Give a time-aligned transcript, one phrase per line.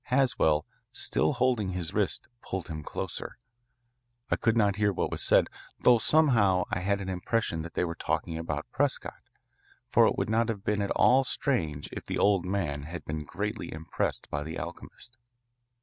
[0.05, 3.37] Haswell, still holding his wrist, pulled him closer.
[4.31, 5.45] I could not hear what was said,
[5.79, 9.21] though somehow I had an impression that they were talking about Prescott,
[9.91, 13.25] for it would not have been at all strange if the old man had been
[13.25, 15.19] greatly impressed by the alchemist.